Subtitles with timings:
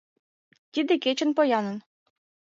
[0.73, 1.77] Тиде кечын поянын